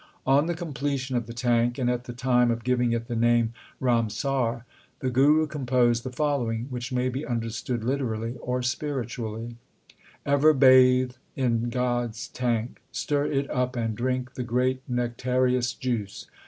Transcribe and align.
On 0.25 0.47
the 0.47 0.55
completion 0.55 1.15
of 1.15 1.27
the 1.27 1.31
tank, 1.31 1.77
and 1.77 1.87
at 1.87 2.05
the 2.05 2.11
time 2.11 2.49
of 2.49 2.63
giving 2.63 2.91
it 2.91 3.07
the 3.07 3.15
name 3.15 3.53
Ramsar, 3.79 4.65
the 4.99 5.11
Guru 5.11 5.45
composed 5.45 6.01
the 6.03 6.11
following, 6.11 6.65
which 6.71 6.91
may 6.91 7.07
be 7.07 7.23
understood 7.23 7.83
literally 7.83 8.35
or 8.37 8.63
spiritually: 8.63 9.57
Ever 10.25 10.53
bathe 10.55 11.11
in 11.35 11.69
God 11.69 12.09
s 12.09 12.27
tank; 12.33 12.77
1 12.87 12.87
Stir 12.93 13.25
it 13.27 13.47
up 13.51 13.75
and 13.75 13.95
drink 13.95 14.33
the 14.33 14.41
great 14.43 14.81
nectareous 14.89 15.71
juice. 15.71 16.25